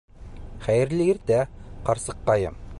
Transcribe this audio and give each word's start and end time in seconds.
Хәйерле 0.63 1.07
иртә, 1.15 1.39
ҡарсыҡҡайым! 1.91 2.63